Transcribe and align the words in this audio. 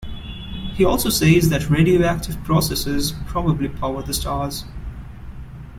He 0.73 0.83
also 0.83 1.09
says 1.11 1.49
that 1.49 1.69
radioactive 1.69 2.43
processes 2.43 3.13
probably 3.27 3.69
power 3.69 4.01
the 4.01 4.15
stars. 4.15 4.65